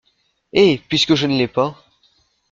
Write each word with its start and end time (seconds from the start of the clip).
Et, 0.53 0.81
puisque 0.89 1.13
je 1.13 1.27
ne 1.27 1.37
l’ai 1.37 1.47
pas… 1.47 1.77